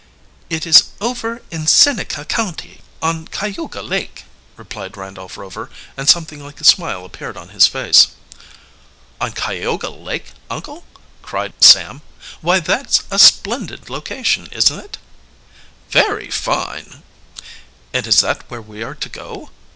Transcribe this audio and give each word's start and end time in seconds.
"It 0.49 0.65
is 0.65 0.85
over 0.99 1.43
in 1.51 1.67
Seneca 1.67 2.25
County, 2.25 2.81
on 3.03 3.27
Cayuga 3.27 3.83
Lake," 3.83 4.23
replied 4.57 4.97
Randolph 4.97 5.37
Rover, 5.37 5.69
and 5.95 6.09
something 6.09 6.43
like 6.43 6.59
a 6.59 6.63
smile 6.63 7.05
appeared 7.05 7.37
on 7.37 7.49
his 7.49 7.67
face. 7.67 8.07
"On 9.21 9.31
Cayuga 9.31 9.91
Lake, 9.91 10.31
uncle!" 10.49 10.85
cried 11.21 11.53
Sam. 11.63 12.01
"Why, 12.41 12.59
that's 12.59 13.03
a 13.11 13.19
splendid 13.19 13.91
location, 13.91 14.47
isn't 14.51 14.79
it?" 14.79 14.97
"Very 15.91 16.31
fine." 16.31 17.03
"And 17.93 18.07
is 18.07 18.21
that 18.21 18.49
where 18.49 18.59
we 18.59 18.81
are 18.81 18.95
to 18.95 19.07
go?" 19.07 19.49